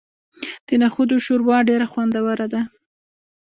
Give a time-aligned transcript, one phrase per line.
[0.67, 2.61] د نخودو شوروا ډیره خوندوره ده.